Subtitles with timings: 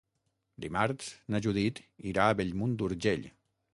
[0.63, 1.81] Dimarts na Judit
[2.13, 3.29] irà a Bellmunt d'Urgell.